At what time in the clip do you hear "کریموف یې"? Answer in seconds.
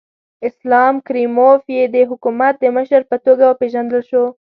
1.07-1.83